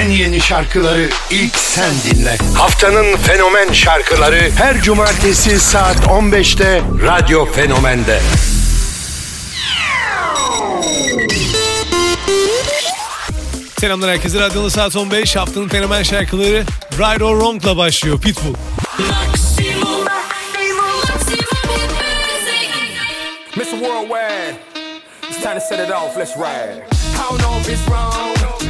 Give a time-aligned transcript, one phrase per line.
[0.00, 2.36] En yeni şarkıları ilk sen dinle.
[2.54, 8.20] Haftanın fenomen şarkıları her cumartesi saat 15'te Radyo Fenomen'de.
[13.80, 14.40] Selamlar herkese.
[14.40, 15.36] Radyo'da saat 15.
[15.36, 18.20] Haftanın fenomen şarkıları Right or Wrong'la başlıyor.
[18.20, 18.54] Pitbull.
[18.98, 20.04] Maximum.
[23.56, 23.64] Mr.
[23.64, 24.56] Worldwide,
[25.28, 26.16] it's time to set it off.
[26.16, 26.84] Let's ride.
[27.14, 28.69] I don't know if it's wrong.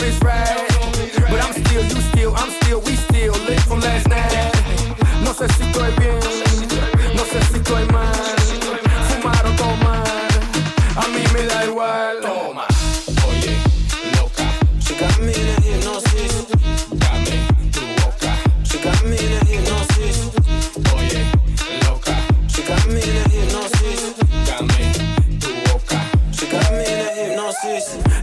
[0.00, 0.66] It's right.
[1.28, 4.52] But I'm still, you still, I'm still, we still lit from last night.
[5.22, 6.18] No sé si estoy bien.
[7.14, 8.12] No sé si estoy mal.
[9.08, 10.28] Fumar o tomar.
[10.96, 12.31] A mí me da igual.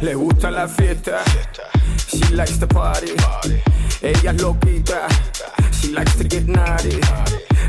[0.02, 1.22] Le gusta la fiesta.
[2.08, 3.12] She likes to party.
[4.02, 5.08] Ella es loquita.
[5.72, 7.00] She likes to get naughty.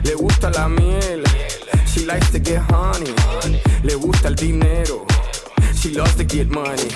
[0.05, 1.25] Le gusta la miel.
[1.87, 3.13] She likes to get honey.
[3.83, 5.07] Le gusta el dinero.
[5.75, 6.89] She loves to get money.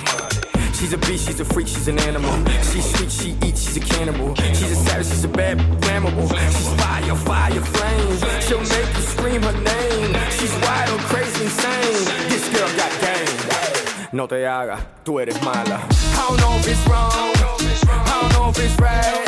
[0.73, 2.33] She's a beast, she's a freak, she's an animal.
[2.71, 4.35] She's sweet, she eats, she's a cannibal.
[4.35, 6.29] She's a savage, she's a bad flammable.
[6.29, 8.41] She's fire, fire, flame.
[8.41, 10.15] She'll make you scream her name.
[10.31, 12.04] She's wild, crazy, insane.
[14.15, 15.81] No te hagas, tú eres mala.
[15.91, 17.11] I don't know if it's wrong.
[17.11, 19.25] I don't know if it's right.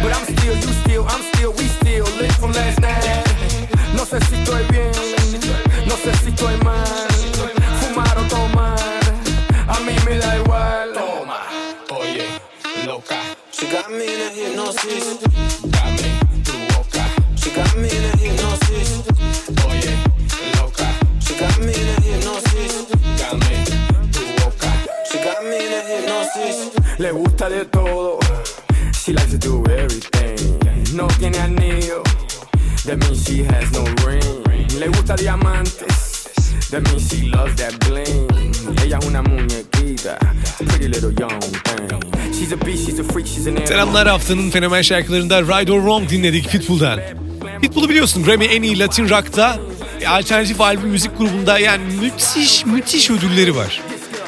[0.00, 3.26] But I'm still, you still, I'm still, we still lit from last night.
[3.92, 4.92] No sé si estoy bien.
[5.84, 7.08] No sé si estoy mal.
[7.80, 8.78] Fumar o tomar.
[9.66, 10.92] A mí me da igual.
[10.94, 11.40] Toma,
[11.90, 12.28] oye,
[12.86, 13.18] loca.
[13.50, 15.18] She got me in a hypnosis.
[15.64, 17.04] Dame tu boca.
[17.34, 18.19] She got me in a
[36.80, 38.28] That means she loves that bling.
[38.82, 40.18] Ella es una muñequita.
[40.58, 42.32] Pretty little young thing.
[42.32, 43.66] She's a beast, she's a freak, she's an.
[43.66, 47.00] Selamlar haftanın fenomen şarkılarında Right or Wrong dinledik Pitbull'dan.
[47.62, 49.58] Pitbull'u biliyorsun Grammy en iyi Latin Rock'ta
[50.00, 53.80] e, alternatif albüm müzik grubunda yani müthiş müthiş ödülleri var.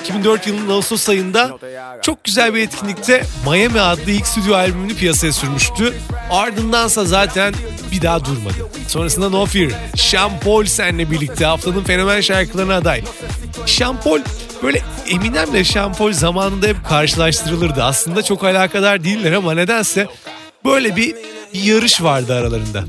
[0.02, 1.58] 2004 yılının Ağustos ayında
[2.02, 5.94] çok güzel bir etkinlikte Miami adlı ilk stüdyo albümünü piyasaya sürmüştü.
[6.30, 7.54] Ardındansa zaten
[7.92, 8.54] bir daha durmadı.
[8.88, 13.02] Sonrasında No Fear, Sean Paul seninle birlikte haftanın fenomen şarkılarına aday.
[13.66, 14.20] Sean Paul
[14.62, 17.84] böyle Eminem'le Sean Paul zamanında hep karşılaştırılırdı.
[17.84, 20.06] Aslında çok alakadar değiller ama nedense
[20.64, 21.14] böyle bir,
[21.54, 22.84] bir yarış vardı aralarında.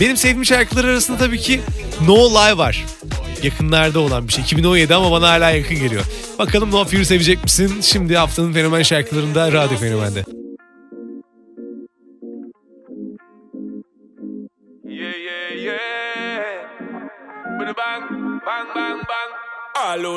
[0.00, 1.60] Benim sevdiğim şarkılar arasında tabii ki
[2.06, 2.84] No Lie var.
[3.44, 4.44] Yakınlarda olan bir şey.
[4.44, 6.04] 2017 ama bana hala yakın geliyor.
[6.38, 7.80] Bakalım No Fear'ı sevecek misin?
[7.80, 10.24] Şimdi haftanın fenomen şarkılarında Radyo Fenomen'de.
[14.84, 15.80] Yeah, yeah,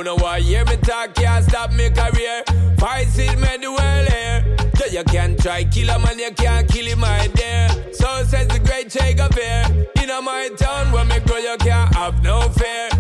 [0.04, 2.44] know what hear me talk can't stop me career.
[2.80, 4.58] Fight it, me the world here.
[4.76, 7.70] So you can try kill a man, you can't kill him, my dear.
[7.94, 9.70] So says the great Che Guevara.
[10.02, 12.93] In my town where me grow, you can't have no fear.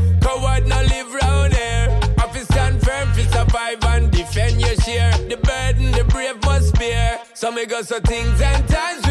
[0.63, 1.99] Coward no live round here.
[2.33, 5.11] To stand firm, to survive and defend your share.
[5.29, 7.19] The burden the brave must bear.
[7.35, 9.02] So me go so things and times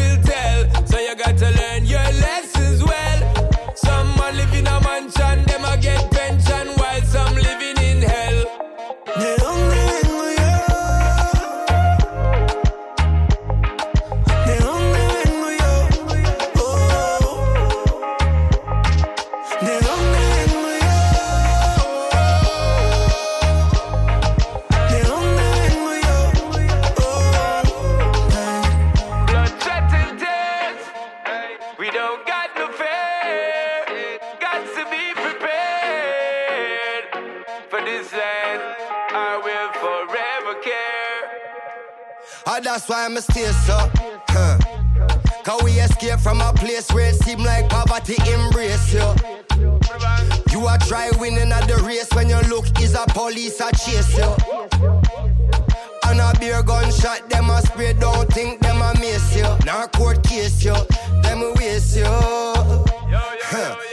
[37.85, 38.61] this land.
[39.15, 41.03] I will forever care.
[42.45, 43.89] Ah, that's why I'm stay so.
[44.29, 44.57] Huh.
[45.43, 49.13] Cause we escape from a place where it seem like poverty embrace you.
[50.51, 54.17] You are try winning at the race when your look is a police a chase
[54.17, 54.35] you.
[56.05, 59.47] And a beer gunshot, them a spray, don't think them a miss you.
[59.65, 60.75] Now court case you,
[61.21, 62.05] them a waste you.
[62.05, 63.75] Huh.
[63.75, 63.92] These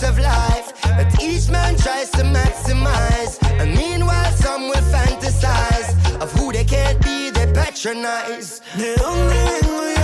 [0.00, 3.38] the facts of life that each man tries to maximize.
[3.60, 8.60] And meanwhile, some will fantasize of who they can't be, they patronize.
[8.76, 9.99] ¿De dónde vengo yo?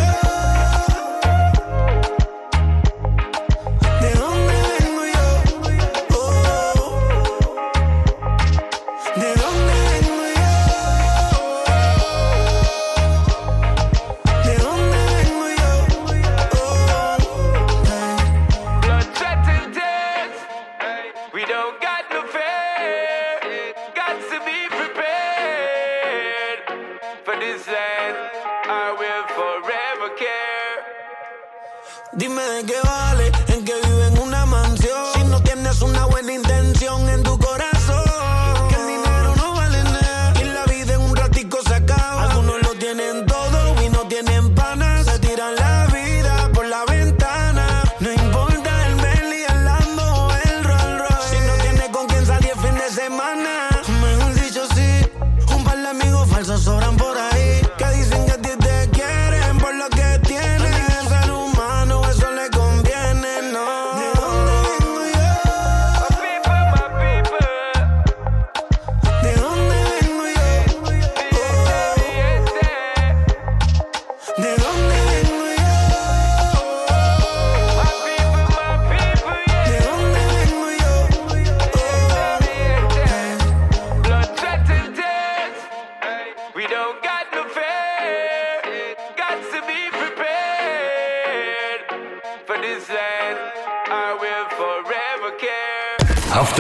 [44.28, 44.65] remember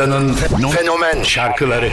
[0.06, 0.34] Haftanın
[0.70, 1.90] fenomen şarkıları.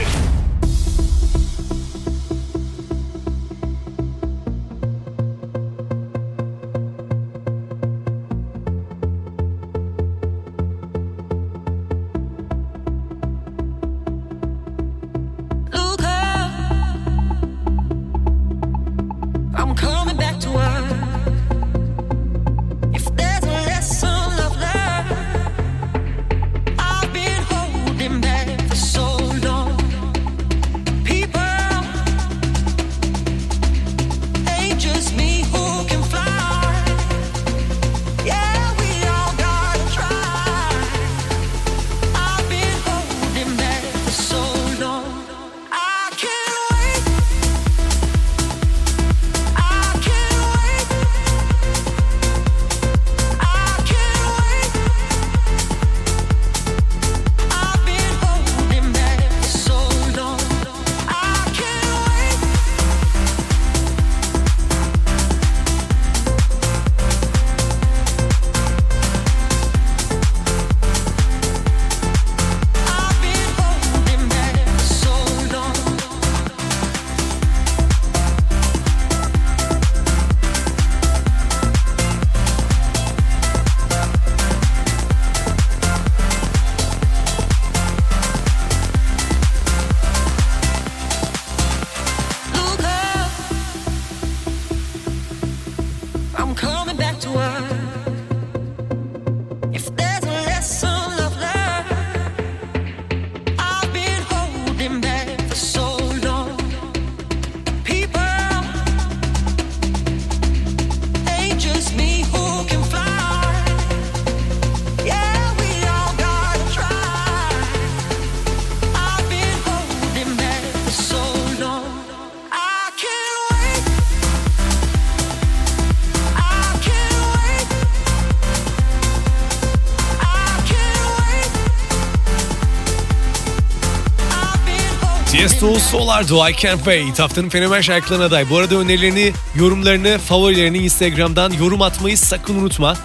[135.63, 138.49] Tiesto Solardo I Can't Wait haftanın fenomen şarkılarına aday.
[138.49, 142.97] Bu arada önerilerini, yorumlarını, favorilerini Instagram'dan yorum atmayı sakın unutma.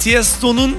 [0.00, 0.76] Tiesto'nun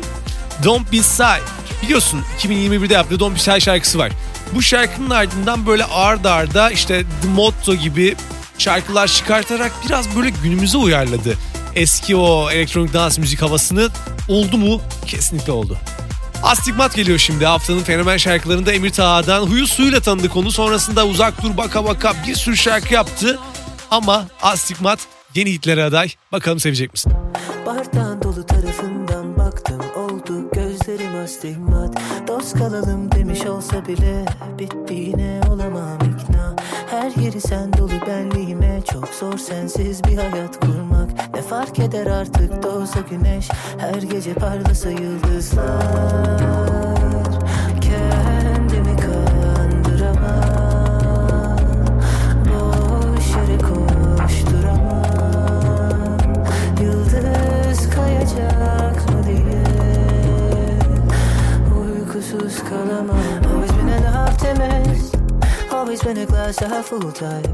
[0.64, 1.42] Don't Be Shy
[1.84, 4.12] biliyorsun 2021'de yaptığı Don't Be Shy şarkısı var.
[4.56, 8.16] Bu şarkının ardından böyle ard arda işte The Motto gibi
[8.58, 11.38] şarkılar çıkartarak biraz böyle günümüze uyarladı.
[11.76, 13.90] Eski o elektronik dans müzik havasını
[14.30, 14.82] oldu mu?
[15.06, 15.78] Kesinlikle oldu.
[16.44, 17.46] Astigmat geliyor şimdi.
[17.46, 20.52] Haftanın fenomen şarkılarında Emir Taha'dan huyu suyuyla tanıdık onu.
[20.52, 23.40] Sonrasında uzak dur baka baka bir sürü şarkı yaptı.
[23.92, 25.00] Ama Astigmat
[25.36, 26.10] yeni hitlere aday.
[26.32, 27.14] Bakalım sevecek misin?
[27.66, 29.82] Bardağın dolu tarafından baktım.
[29.96, 32.02] Oldu gözlerim astigmat.
[32.28, 34.26] Dost kalalım demiş olsa bile
[34.60, 36.56] bittiğine olamam ikna.
[36.92, 39.38] Her yeri sen dolu benliğime çok zor.
[39.38, 40.87] Sensiz bir hayat kurmak
[41.34, 43.50] Ne fark eder artık doğsa güneş?
[43.78, 46.38] Her gece parlasa yıldızlar.
[47.82, 50.38] Kendimi kandıramam.
[52.46, 55.08] Boş yere koşturamam.
[56.82, 59.64] Yıldız kayacak mı diye
[61.80, 63.18] Uykusuz kalamam.
[63.54, 65.16] Always been an optimist.
[65.72, 67.48] Always been a glass half full type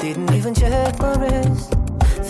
[0.00, 1.73] Didn't even check my wrist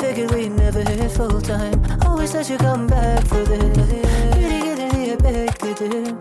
[0.04, 3.76] Figured we'd never hit full time Always that you come back for this.
[4.36, 6.18] Biri gelir diye bekledim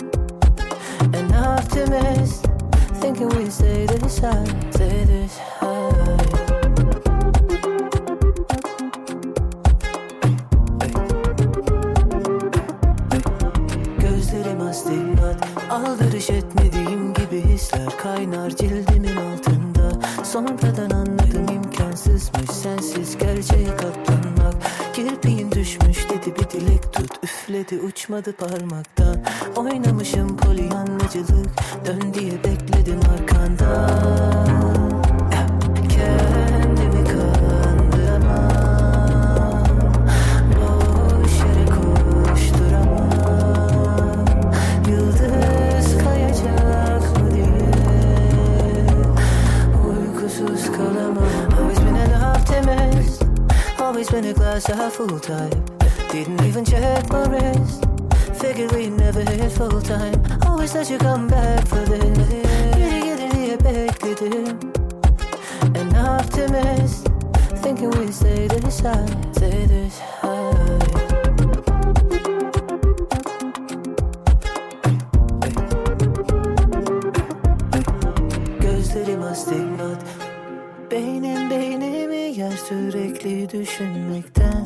[1.13, 2.45] An optimist
[3.01, 5.73] Thinking we'd stay this high Stay this high.
[15.69, 19.99] Aldırış etmediğim gibi hisler kaynar cildimin altında.
[20.23, 21.02] Sonradan
[22.63, 24.55] sensiz gerçeğe katlanmak.
[24.93, 27.23] Kirpiğin düşmüş dedi bir dilek tut.
[27.23, 29.23] Üfledi uçmadı parmaktan
[29.55, 31.49] Oynamışım polyanlacılık
[31.85, 34.52] Dön diye bekledin arkandan
[54.03, 55.55] Always been a glass half full type
[56.11, 57.85] Didn't even check my wrist
[58.37, 60.21] Figured we'd never hit full time.
[60.45, 62.27] Always let you come back for this.
[62.75, 64.59] Geri gelir diye bekledim
[65.77, 67.07] An optimist
[67.63, 69.07] Thinking we'd stay this high.
[69.31, 70.12] Stay this
[82.69, 84.63] sürekli düşünmekten.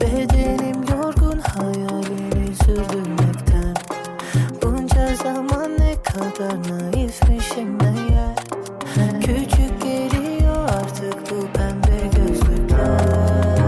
[0.00, 3.74] Bedenim yorgun hayalini sürdürmekten.
[4.62, 8.36] Bunca zaman ne kadar naifmişim meğer.
[9.20, 13.58] Küçük geliyor artık bu pembe gözlükler.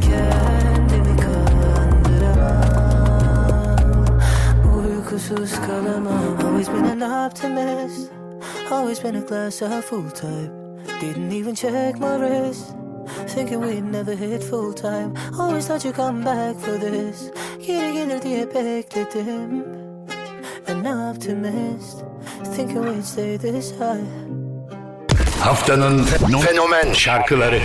[0.00, 2.54] Kendimi kandıramam
[4.78, 6.46] Uykusuz kalamam.
[6.46, 8.10] Always been an optimist.
[8.70, 10.63] Always been a glass half full type
[11.00, 12.74] Didn't even check my wrist
[13.26, 15.14] Thinking we'd never hit full time.
[15.38, 17.30] Always thought you'd come back for this.
[17.66, 19.64] Geri gelir diye bekledim
[20.68, 22.04] An optimist
[22.56, 24.04] Thinking we'd stay this high.
[25.40, 26.04] Haftanın
[26.46, 27.60] fenomen şarkıları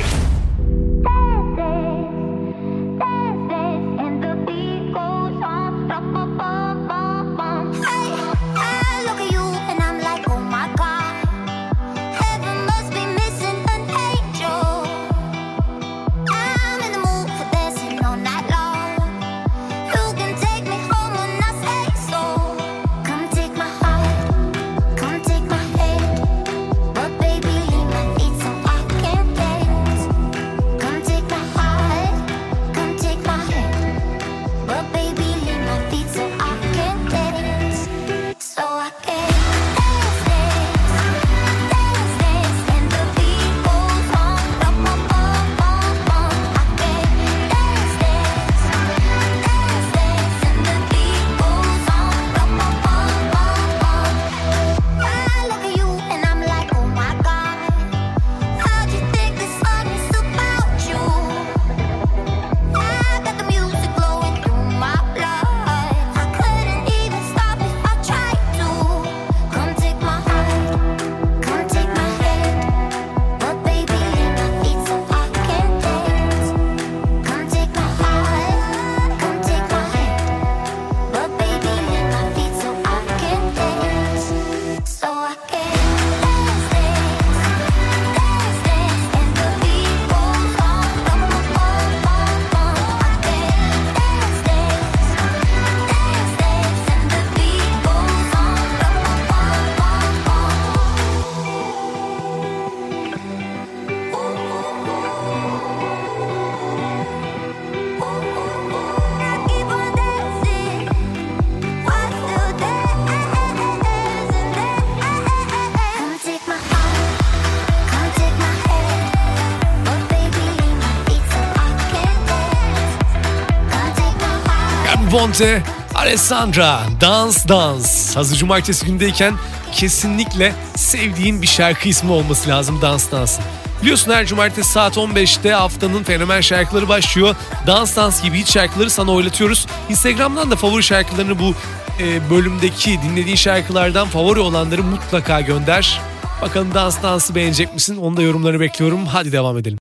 [125.12, 125.63] Bonte,
[125.96, 128.16] Alessandra, Dans Dans.
[128.16, 129.34] Hazır cumartesi gündeyken
[129.72, 133.44] kesinlikle sevdiğin bir şarkı ismi olması lazım Dans Dans'ın.
[133.82, 137.36] Biliyorsun her cumartesi saat 15'te haftanın fenomen şarkıları başlıyor.
[137.68, 139.68] Dans Dans gibi hiç şarkıları sana oylatıyoruz.
[139.89, 141.54] Instagram'dan da favori şarkılarını bu
[142.00, 146.01] e, bölümdeki dinlediğin şarkılardan favori olanları mutlaka gönder.
[146.42, 147.98] Bakalım Dans Dans'ı beğenecek misin?
[147.98, 149.06] Onu da yorumlarını bekliyorum.
[149.06, 149.78] Hadi devam edelim.